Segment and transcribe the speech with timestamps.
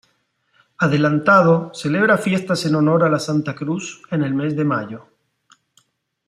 [0.79, 5.07] Adelantado celebra fiestas en honor a la Santa Cruz en el mes de mayo.